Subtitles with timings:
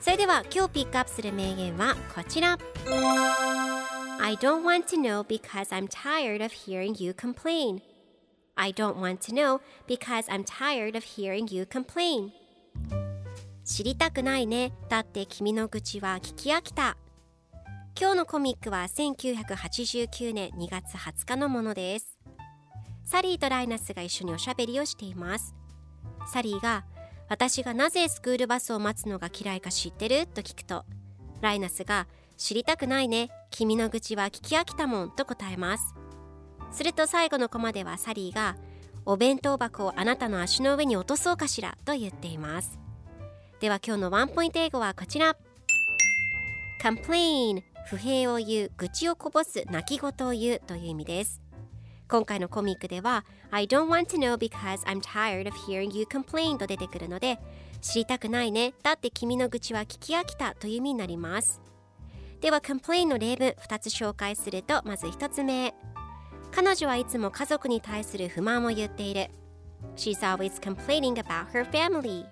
[0.00, 2.58] それでは今日ピックアップする名言はこちら
[4.20, 7.80] I don't want to know because I'm tired of hearing you complain
[8.54, 12.30] I don't want to know because I'm tired of hearing you complain
[13.64, 16.96] 知りたくないねだって君の愚痴は聞き飽きた
[17.98, 22.18] 今日のコミックは1989年2月20日のものです
[23.04, 25.54] サリーとライナスが一緒におしゃべりをしています
[26.32, 26.84] サリーが
[27.28, 30.26] 私がなぜスクールバスを待つのが嫌いか知ってる？
[30.26, 30.84] と聞くと
[31.40, 33.30] ライナスが知りたくないね。
[33.50, 35.94] 君の愚痴は聞き飽きたもんと答えます。
[36.70, 38.56] すると最後のコマではサリーが
[39.04, 41.76] お弁当箱をあなたの足の上に落とそうかしら？
[41.84, 42.78] と言っています。
[43.60, 45.36] では今日のワンポイント英語はこちら
[46.82, 51.40] complain 不平を言う愚痴をこぼす泣き言を言うという意味です。
[52.08, 57.38] 今回のコミックでは I don't want to know because I'm tired of hearing you complain と出てくるので
[57.80, 61.60] 知りたくないねだって君の愚痴は聞き飽きたという意味になります
[62.40, 65.74] では complain の例文2つ紹介するとまず1つ目
[66.52, 69.28] 彼女はいつも家族に対する不満を言っている
[69.96, 72.24] She's always complaining about her family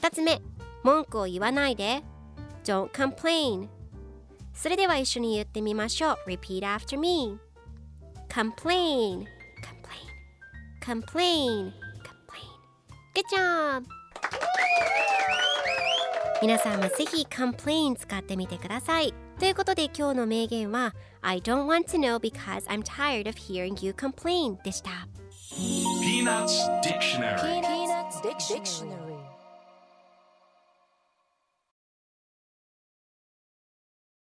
[0.00, 0.40] 2つ目
[0.82, 2.02] 文句を言わないで
[2.64, 3.68] Don't complain
[4.54, 7.38] それでは一緒に言ってみましょう Repeat after me
[8.34, 9.28] Complain
[9.62, 10.10] Complain
[10.80, 11.72] Complain
[12.02, 12.50] Complain
[13.14, 13.84] Good job
[16.42, 24.60] 皆さんもぜひ complain 使ってみてくださいということで今日の名言は I don't want to know because I'm tired of hearing you complain
[24.64, 24.90] でした
[26.02, 29.03] Peanuts Dictionary Peanuts Dictionary